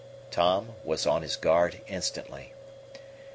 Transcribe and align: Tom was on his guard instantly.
Tom 0.31 0.73
was 0.83 1.05
on 1.05 1.21
his 1.21 1.35
guard 1.35 1.79
instantly. 1.87 2.53